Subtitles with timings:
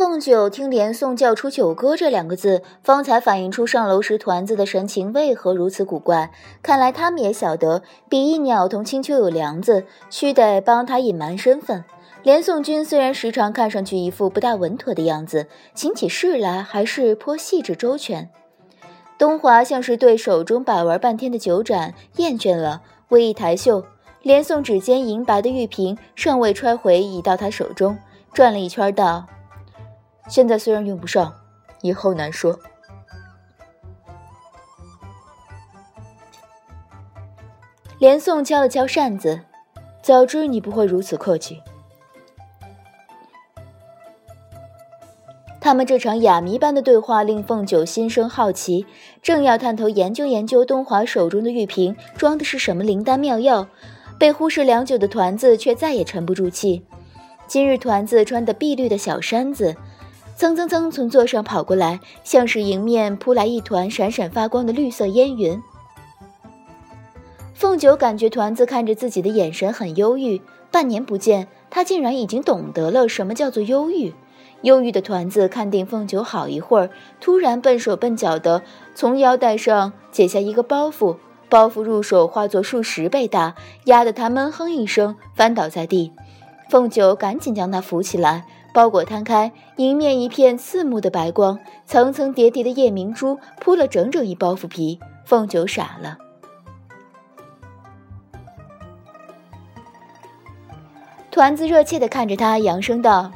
[0.00, 6.30] 凤九听连宋叫出“九哥”这两个字，方才反映出上楼时团子的神情为何如此古怪。
[6.62, 11.84] 看来他们也晓得比翼鸟同青丘有梁子，须得帮他隐瞒身份。
[12.22, 18.30] 连宋君虽然时常看上去一副不大稳妥的样子，行起事来还是颇细致周全。
[19.18, 22.80] 东华像是对手中把玩半天的酒盏厌倦了，
[23.10, 23.84] 微一抬袖，
[24.22, 27.98] 连宋指尖银白的玉瓶尚未揣回，已到他手中，
[28.32, 29.26] 转了一圈道。
[30.30, 31.34] 现在虽然用不上，
[31.82, 32.56] 以后难说。
[37.98, 39.40] 连宋敲了敲扇子，
[40.00, 41.60] 早知你不会如此客气。
[45.60, 48.86] 他们这场哑谜般的对话令凤九心生好奇，
[49.20, 53.66] 正要探头研究研究东华手中的玉瓶装的是什么灵丹妙药，
[54.16, 56.86] 被忽视良久的团子却再也沉不住气。
[57.48, 59.74] 今日团子穿的碧绿的小衫子。
[60.40, 65.62] 蹭蹭蹭从座上跑过来，像是迎面扑来一团闪闪发光的绿色烟云。
[67.52, 74.14] 凤九感觉团子看着自己的眼神很忧郁，半年不见，他竟然已经懂得了什么叫做忧郁。
[74.62, 76.88] 忧郁的团子看定凤九好一会儿，
[77.20, 78.62] 突然笨手笨脚的
[78.94, 81.16] 从腰带上解下一个包袱，
[81.50, 86.12] 包袱入手化作数十倍大，压得他闷哼一声，翻倒在地。
[86.70, 88.46] 凤九赶紧将他扶起来。
[88.72, 95.00] 包裹摊开，迎面一片刺目的白光，层层叠叠的夜明珠铺了整整一包袱皮。
[95.24, 96.18] 凤九傻了，
[101.30, 103.30] 团子热切地看着他，扬声道：“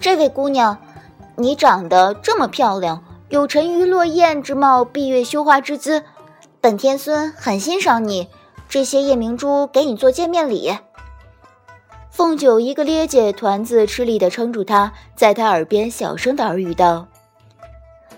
[0.00, 0.78] 这位姑娘，
[1.36, 6.04] 你长得这么漂亮，有沉鱼落雁之貌，闭月羞花之姿，
[6.60, 8.28] 本天孙很欣赏你。
[8.68, 10.78] 这些夜明珠给你做见面礼。”
[12.10, 17.06] 凤九一个趔趄，团子吃力地撑住他，在他耳边小声的耳语道：“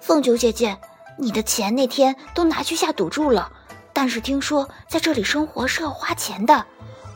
[0.00, 0.76] 凤九姐姐，
[1.16, 3.50] 你的钱那天都拿去下赌注了，
[3.94, 6.66] 但是听说在这里生活是要花钱的，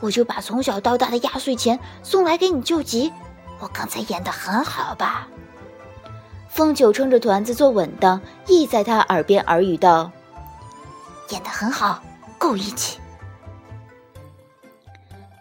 [0.01, 3.13] 我就把从小到大的压岁钱送来给你救急。
[3.59, 5.27] 我刚才演得很好吧？”
[6.49, 10.11] 凤九撑着团子坐稳当，亦在他耳边耳语道
[11.29, 12.01] ：“演得很好，
[12.39, 12.97] 够义气。”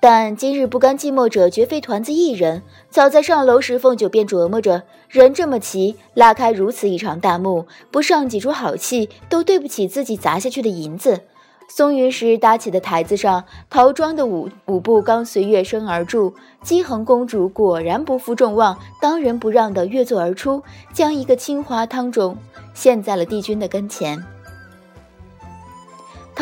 [0.02, 2.64] 但今日不甘寂寞者绝非团子一人。
[2.90, 11.20] 早在上楼时，凤九便琢磨着，人这么齐，拉开如此一场大幕，不上几出好戏，都对不起自己砸下去的银子。
[11.68, 16.34] 松云石搭起的台子上，陶庄的舞舞步刚随乐声而住，
[16.64, 22.34] 姬恒公主果然不负众望，当仁不让地跃坐而出，将一个青花汤盅
[22.74, 24.31] 献在了帝君的跟前。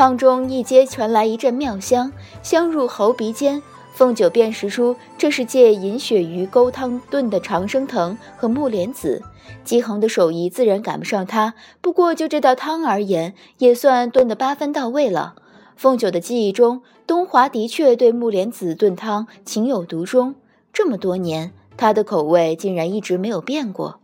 [0.00, 2.10] 汤中一接传来一阵妙香，
[2.42, 3.62] 香入喉鼻间。
[3.92, 9.22] 凤九辨识出这是借银鳕鱼勾汤炖的长生藤和木莲子。
[9.62, 11.52] 姬恒的手艺自然赶不上他，
[11.82, 15.34] 不过就这道汤而言，也算炖得八分到位了。
[15.76, 20.34] 凤九的记忆中，东华的确对木莲子炖汤情有独钟。
[20.72, 23.99] 这么多年，他的口味竟然一直没有变过。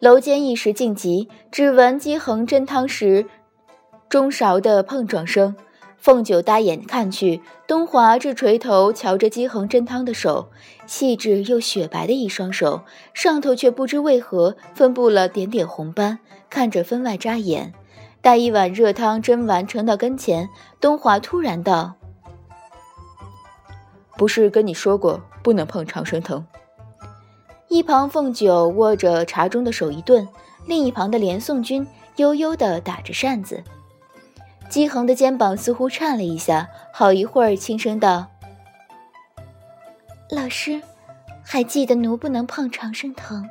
[0.00, 3.26] 楼间一时静极，只闻姬恒斟汤时
[4.08, 5.54] 中勺的碰撞声。
[5.98, 10.48] 凤九搭眼看去，东华正垂头瞧着姬恒斟汤的手，
[10.86, 12.80] 细致又雪白的一双手，
[13.12, 16.18] 上头却不知为何分布了点点红斑，
[16.48, 17.74] 看着分外扎眼。
[18.22, 20.48] 待一碗热汤斟完盛到跟前，
[20.80, 21.96] 东华突然道
[24.16, 26.42] ：“不是跟你说过不能碰长生藤？”
[27.70, 30.26] 一旁凤九握着茶盅的手一顿，
[30.66, 31.86] 另一旁的连宋君
[32.16, 33.62] 悠悠地打着扇子。
[34.68, 38.26] 姬恒的肩膀似乎颤了一下，好一会儿轻声道
[40.30, 40.82] ：“老师，
[41.44, 43.48] 还记得奴不能碰长生藤。”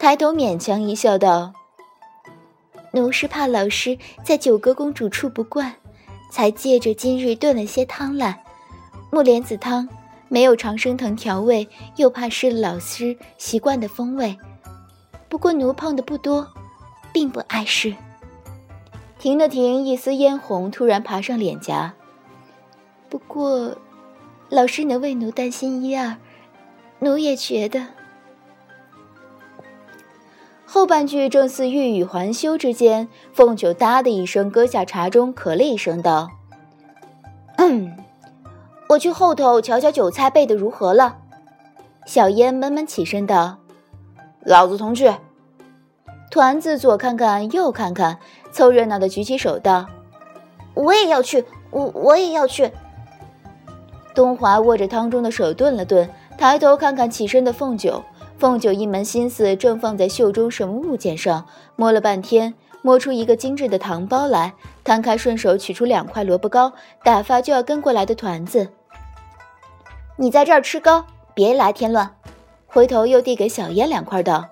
[0.00, 1.52] 抬头勉强一笑道
[2.92, 5.74] ：“奴是怕老师在九歌公主处不惯，
[6.32, 8.42] 才借着今日炖了些汤来。
[9.12, 9.86] 木莲子汤。”
[10.36, 11.66] 没有长生藤调味，
[11.96, 14.36] 又怕失了老师习惯的风味。
[15.30, 16.46] 不过奴碰的不多，
[17.10, 17.96] 并不碍事。
[19.18, 21.94] 停了停，一丝嫣红突然爬上脸颊。
[23.08, 23.78] 不过，
[24.50, 26.18] 老师能为奴担心一二，
[26.98, 27.86] 奴也觉得。
[30.66, 36.28] 后半句正似欲语还休之间，凤九哒的一声搁下茶盅，咳了一声道
[37.56, 37.96] ：“嗯。”
[38.88, 41.16] 我去后头瞧瞧酒菜备的如何了。
[42.06, 43.58] 小烟闷闷起身道
[44.44, 45.12] ：“老子同去。”
[46.30, 48.18] 团子左看看右看看，
[48.52, 49.86] 凑热闹的举起手道
[50.74, 52.70] ：“我也要去，我我也要去。”
[54.14, 58.02] 东华握着汤中的手顿了顿，抬头看看起身的凤九，
[58.38, 61.44] 凤九一门心思正放在袖中什么物件上，
[61.74, 64.54] 摸了半天，摸出一个精致的糖包来，
[64.84, 66.72] 摊开顺手取出两块萝卜糕，
[67.02, 68.68] 打发就要跟过来的团子。
[70.18, 71.04] 你在这儿吃糕，
[71.34, 72.16] 别来添乱。
[72.66, 74.46] 回头又递给小烟两块，道：“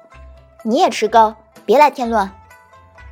[0.62, 1.34] 你也吃糕，
[1.64, 2.30] 别来添乱。”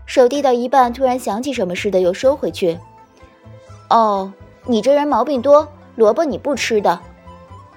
[0.05, 2.79] 手递到一半，突然想起什么似的，又收回去。
[3.89, 4.33] 哦，
[4.67, 5.67] 你这人毛病多，
[5.97, 7.01] 萝卜你不吃的。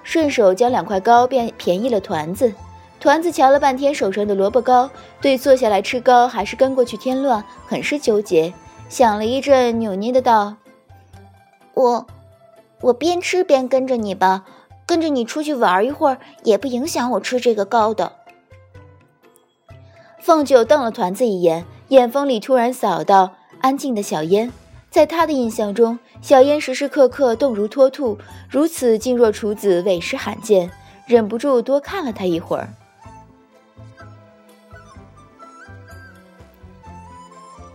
[0.03, 2.53] 顺手将两块糕便便宜了团子。
[2.99, 4.89] 团子瞧了半天手上的萝卜糕，
[5.21, 8.53] 对坐下来吃糕还是跟过去添乱，很是纠结。
[8.89, 10.55] 想了一阵，扭捏的道
[11.75, 12.05] ：“我，
[12.81, 14.43] 我边吃边跟着你吧，
[14.85, 18.13] 跟着你出去玩一会儿，也不影响我吃这个糕的。”
[20.19, 24.51] 凤九瞪了团子一眼，眼风里突然扫到安静的小烟。
[24.89, 28.17] 在他的印象中，小烟时时刻刻动如脱兔，
[28.49, 30.71] 如此静若处子，委实罕见。
[31.05, 32.73] 忍不住多看了他一会儿。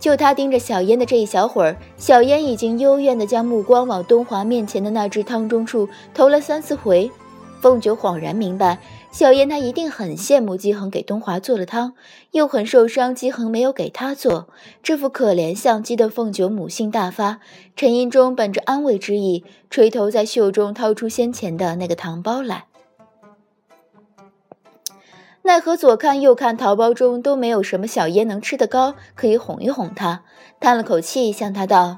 [0.01, 7.09] 就他盯着小烟的这一小会儿，小烟已经幽怨地将目光往东华面前的那只汤中处投了三四回。
[7.61, 8.79] 凤九恍然明白。
[9.11, 11.93] 小烟她一定很羡慕姬恒给东华做了汤，
[12.31, 14.47] 又很受伤姬恒没有给她做，
[14.81, 17.39] 这副可怜相激的凤九母性大发。
[17.75, 22.70] 沉吟中，本着安慰之意，垂头在袖中掏出先前的那个糖包来。
[25.43, 30.23] 奈何左看右看，桃包中都没有什么小燕能吃的糕，可以哄一哄她。
[30.59, 31.97] 叹了口气，向他道：“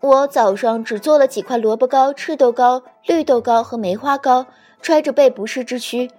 [0.00, 4.46] 我早上只做了几块萝卜糕、赤豆糕、绿豆糕和梅花糕。”
[4.82, 6.10] 揣着背不是之躯，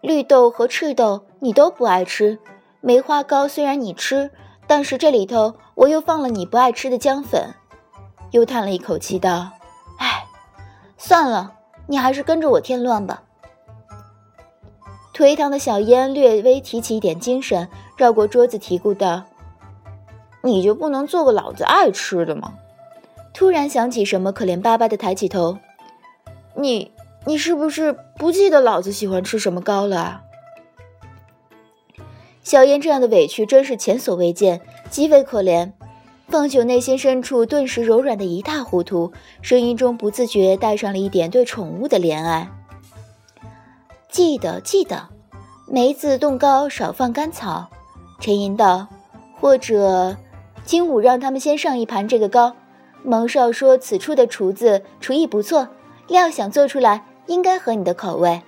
[0.00, 2.38] 绿豆和赤豆你都不爱吃，
[2.80, 4.30] 梅花糕虽然你吃，
[4.68, 7.52] 但是这里头我又放了你不爱吃的姜粉。
[8.30, 9.50] 又叹了一口气道
[9.98, 10.24] ：“哎，
[10.96, 11.52] 算了，
[11.88, 13.24] 你还是跟着我添乱吧。”
[15.14, 19.24] 颓唐的小烟略微提起一点精神，绕过桌子嘀咕道
[20.42, 22.54] ：“你就不能做个老子爱吃的吗？”
[23.34, 25.58] 突然想起什么，可怜巴巴的抬起头
[26.56, 26.90] ：“你。”
[27.24, 30.22] 你是不是不记得老子喜欢吃什么糕了啊？
[32.42, 34.60] 小燕这样的委屈真是前所未见，
[34.90, 35.70] 极为可怜。
[36.26, 42.50] 凤九内心深处顿时柔软的一塌糊涂，声音中不自觉带上了一点对宠物的怜爱。
[44.12, 45.08] 记得记得，
[45.66, 47.68] 梅子冻糕少放甘草。
[48.20, 48.86] 沉吟道
[49.40, 50.16] ：“或者，
[50.66, 52.54] 今午让他们先上一盘这个糕。
[53.02, 55.66] 蒙少说此处的厨子厨艺不错，
[56.06, 58.42] 料想做出来。”应该合你的口味，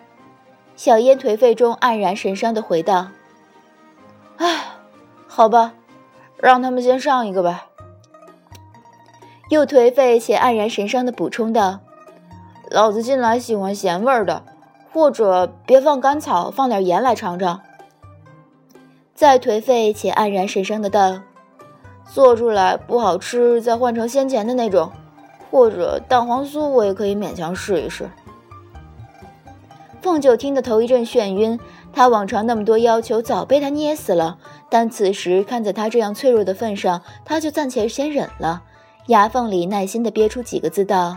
[0.75, 3.06] 小烟颓废中黯然神伤的回道
[4.37, 4.64] ：“唉，
[5.28, 5.72] 好吧，
[6.38, 7.69] 让他们先上一个吧。”
[9.49, 11.78] 又颓废且黯然神伤的补充道
[12.69, 14.44] ：“老子近来喜欢咸味儿的，
[14.94, 17.61] 或者别放甘草，放点盐来尝尝。”
[19.12, 21.25] 再颓废且黯然神伤的蛋
[22.11, 24.93] ：“做出来不好吃，再换成先前的那种，
[25.50, 28.08] 或者蛋黄酥，我也可以勉强试一试。”
[30.00, 31.58] 凤九听得头一阵眩晕，
[31.93, 34.38] 他往常那么多要求早被他捏死了，
[34.69, 38.62] 但此时看在他这样脆弱的份上，他就暂且先忍了，
[39.06, 41.17] 牙缝里耐心地憋出几个字道：“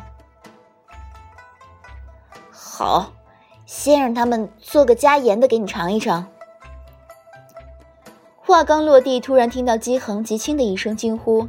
[2.50, 3.12] 好，
[3.67, 6.25] 先让他们做个加盐的给你尝一尝。”
[8.41, 11.47] 话刚落地，突然听到姬恒极轻的一声惊呼：“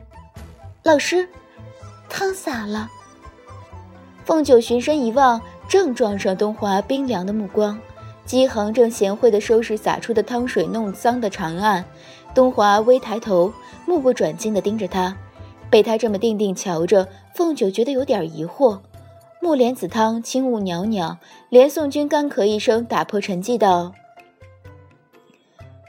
[0.84, 1.26] 老师，
[2.10, 2.90] 汤洒了！”
[4.26, 5.40] 凤九循声一望。
[5.68, 7.78] 正撞上东华冰凉的目光，
[8.24, 11.84] 姬恒正贤惠地收拾洒出的汤水弄脏的长案。
[12.34, 13.52] 东华微抬头，
[13.84, 15.14] 目不转睛地盯着他。
[15.68, 18.78] 被他这么定定瞧着，凤九觉得有点疑惑。
[19.40, 21.16] 木莲子汤轻雾袅袅，
[21.48, 23.92] 连宋君干咳一声，打破沉寂道：“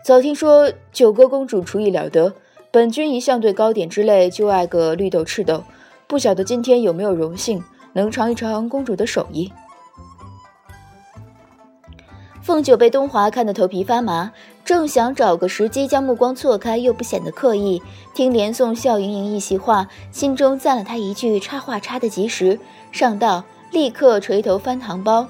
[0.05, 2.35] 早听说九歌公主厨艺了得，
[2.71, 5.63] 本君一向对糕点之类就爱个绿豆赤豆，
[6.07, 7.63] 不晓得今天有没有荣幸
[7.93, 9.51] 能尝一尝公主的手艺。”
[12.49, 14.33] 凤九被东华看得头皮发麻，
[14.65, 17.79] 正想找个时机将目光错开，又不显得刻意。
[18.15, 22.59] 听连宋笑盈盈一席话，心中赞了他一句：“插话插得及时。”
[22.91, 25.27] 上道立刻垂头翻糖包，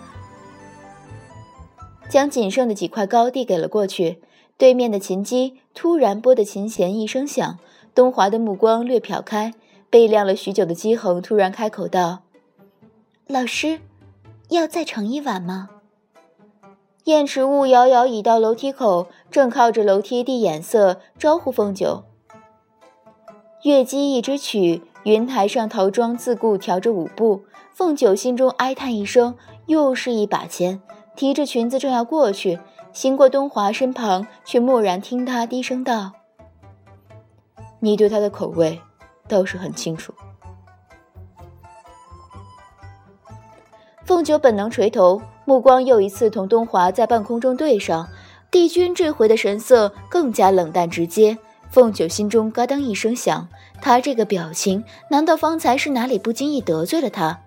[2.08, 4.22] 将仅剩的几块糕递给了过去。
[4.58, 7.60] 对面的琴机突然拨的琴弦一声响，
[7.94, 9.54] 东华的目光略瞟开，
[9.90, 12.20] 被晾了许久的姬恒突然开口道
[13.28, 13.82] ：“老师，
[14.48, 15.72] 要再盛一碗吗？”
[17.06, 22.04] 燕池雾遥遥已到楼梯口，正靠着楼梯递眼色招呼凤九。
[23.64, 27.44] 月姬一支曲，云台上陶庄自顾调着舞步。
[27.74, 29.36] 凤九心中哀叹一声，
[29.68, 30.82] 又是一把钱。
[31.16, 32.60] 提着裙子正要过去，
[32.94, 36.12] 行过东华身旁，却蓦然听他低声道
[37.80, 38.82] ：“你对他的口味
[39.28, 40.14] 倒是很清楚。”
[44.06, 48.08] 凤九本能垂头，目光又一次同东华在半空中对上。
[48.52, 51.40] 帝君这回的神色更加冷淡直接。
[51.72, 53.48] 凤九心中咯噔一声响，
[53.82, 57.40] 他这个表情，难道方才是哪里不经意得罪了他？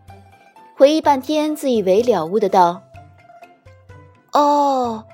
[0.74, 2.82] 回忆半天，自以为了悟的道
[4.34, 5.04] ：“哦，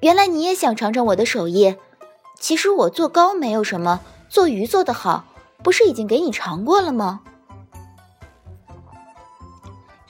[0.00, 1.76] 原来你也想尝尝我的手艺。
[2.40, 5.26] 其实我做糕没有什么，做鱼做得好，
[5.62, 7.20] 不是已经给你尝过了吗？”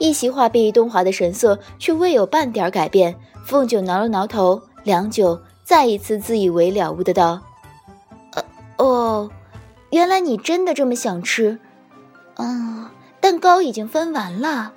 [0.02, 3.14] 一席话毕，东华的神色却未有半点改变。
[3.46, 7.40] 凤九挠了挠头，良久，再一次自以为了悟的道
[8.34, 8.44] ：“呃，
[8.78, 9.30] 哦，
[9.90, 11.60] 原来你真的这么想吃。
[12.34, 12.88] 嗯，
[13.20, 14.72] 蛋糕已经分完了。”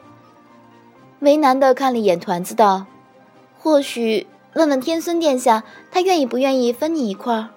[1.21, 2.85] 为难的看了一眼团子，道
[3.57, 7.47] ：“或许问问天孙殿下，他愿意不愿意分你一块？”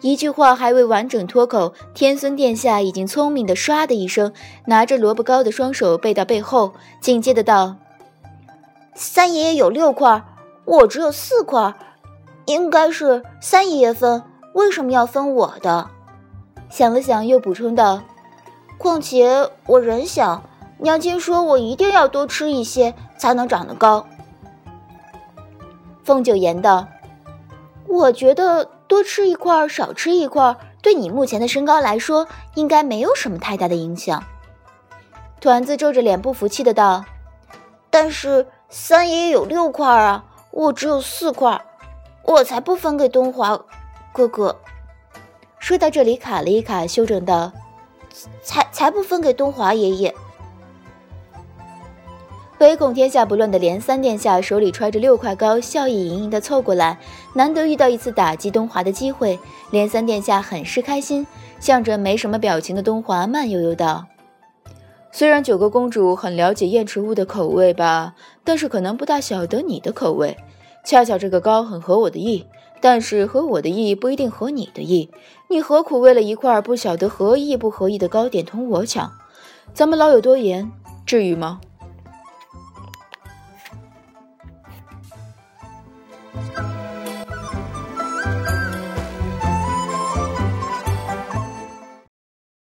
[0.00, 4.32] 一句话还未完整脱口，天孙殿下已经聪明的唰的一声，
[4.66, 7.74] 拿着萝卜糕的双手背到背后，紧接着道
[8.94, 10.22] ：“三爷爷有六块，
[10.64, 11.74] 我只有四块，
[12.44, 14.22] 应该是三爷爷分，
[14.54, 15.90] 为什么要分我的？”
[16.70, 18.00] 想了想，又补充道
[18.78, 20.44] ：“况且我人小，
[20.78, 24.06] 娘亲说我一定要多吃一些才能长得高。”
[26.04, 26.86] 凤九言道
[27.88, 34.24] ：“我觉得。”多吃一块，少吃一块，对你目前的身高来说，应该没有什么太大的影响。
[35.40, 37.04] 团子皱着脸不服气的道
[37.90, 41.60] ：“但是三爷爷有六块啊，我只有四块，
[42.24, 43.60] 我才不分给东华
[44.12, 44.56] 哥哥。”
[45.60, 47.52] 说到这里卡了一卡，修正道
[48.42, 50.14] ：“才才不分给东华爷爷。”
[52.58, 56.98] 唯恐天下不乱的连三殿下手里揣着六块糕，笑意盈盈地凑过来。
[57.34, 59.38] 难得遇到一次打击东华的机会，
[59.70, 61.24] 连三殿下很是开心。
[61.60, 64.06] 向着没什么表情的东华慢悠悠道
[65.12, 70.36] ：“虽然九个公主很了解燕池屋的口味吧，但是可能不大晓得你的口味。
[70.84, 72.44] 恰巧这个糕很合我的意，
[72.80, 75.10] 但是合我的意不一定合你的意。
[75.48, 79.12] 你何苦为了一块不晓得合意不合意的糕点同我抢？
[79.72, 80.72] 咱们老有多言，
[81.06, 81.60] 至于吗？”